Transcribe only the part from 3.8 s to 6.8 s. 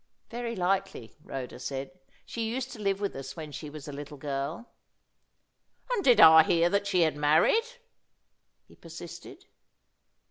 a little girl." "And did I hear